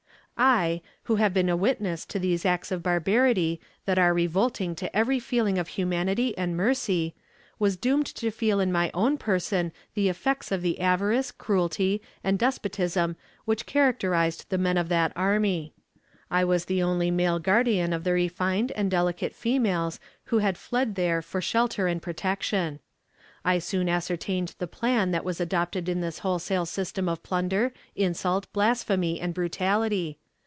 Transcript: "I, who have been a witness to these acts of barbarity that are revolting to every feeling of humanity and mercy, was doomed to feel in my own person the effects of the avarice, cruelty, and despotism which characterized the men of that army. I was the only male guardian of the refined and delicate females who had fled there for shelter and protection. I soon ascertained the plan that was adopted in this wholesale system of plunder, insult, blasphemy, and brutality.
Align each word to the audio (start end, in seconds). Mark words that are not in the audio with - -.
"I, 0.43 0.81
who 1.03 1.17
have 1.17 1.35
been 1.35 1.49
a 1.49 1.55
witness 1.57 2.03
to 2.07 2.17
these 2.17 2.47
acts 2.47 2.71
of 2.71 2.81
barbarity 2.81 3.61
that 3.85 3.99
are 3.99 4.11
revolting 4.11 4.73
to 4.77 4.95
every 4.95 5.19
feeling 5.19 5.59
of 5.59 5.67
humanity 5.67 6.35
and 6.35 6.57
mercy, 6.57 7.13
was 7.59 7.77
doomed 7.77 8.07
to 8.15 8.31
feel 8.31 8.59
in 8.59 8.71
my 8.71 8.89
own 8.91 9.19
person 9.19 9.71
the 9.93 10.09
effects 10.09 10.51
of 10.51 10.63
the 10.63 10.79
avarice, 10.81 11.31
cruelty, 11.31 12.01
and 12.23 12.39
despotism 12.39 13.17
which 13.45 13.67
characterized 13.67 14.47
the 14.49 14.57
men 14.57 14.79
of 14.79 14.89
that 14.89 15.13
army. 15.15 15.73
I 16.31 16.43
was 16.43 16.65
the 16.65 16.81
only 16.81 17.11
male 17.11 17.37
guardian 17.37 17.93
of 17.93 18.03
the 18.03 18.13
refined 18.13 18.71
and 18.71 18.89
delicate 18.89 19.35
females 19.35 19.99
who 20.25 20.39
had 20.39 20.57
fled 20.57 20.95
there 20.95 21.21
for 21.21 21.39
shelter 21.39 21.85
and 21.85 22.01
protection. 22.01 22.79
I 23.45 23.59
soon 23.59 23.87
ascertained 23.87 24.55
the 24.57 24.65
plan 24.65 25.11
that 25.11 25.23
was 25.25 25.39
adopted 25.39 25.87
in 25.87 26.01
this 26.01 26.19
wholesale 26.19 26.65
system 26.65 27.07
of 27.07 27.21
plunder, 27.21 27.73
insult, 27.95 28.51
blasphemy, 28.53 29.19
and 29.21 29.35
brutality. 29.35 30.17